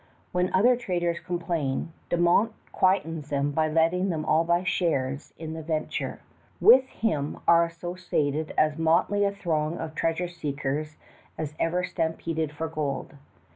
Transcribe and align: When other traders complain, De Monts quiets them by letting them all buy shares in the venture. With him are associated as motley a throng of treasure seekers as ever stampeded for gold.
When 0.31 0.51
other 0.51 0.75
traders 0.75 1.19
complain, 1.19 1.93
De 2.09 2.17
Monts 2.17 2.55
quiets 2.71 3.29
them 3.29 3.51
by 3.51 3.67
letting 3.67 4.09
them 4.09 4.25
all 4.25 4.43
buy 4.43 4.63
shares 4.63 5.31
in 5.37 5.53
the 5.53 5.61
venture. 5.61 6.21
With 6.59 6.87
him 6.87 7.37
are 7.47 7.63
associated 7.65 8.51
as 8.57 8.79
motley 8.79 9.25
a 9.25 9.31
throng 9.31 9.77
of 9.77 9.93
treasure 9.93 10.27
seekers 10.27 10.97
as 11.37 11.53
ever 11.59 11.83
stampeded 11.83 12.51
for 12.51 12.67
gold. 12.67 13.13